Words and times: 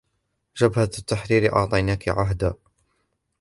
جبهة 0.57 0.83
التحرير 0.83 1.55
أعطيناك 1.55 2.09
عهدا 2.09 2.53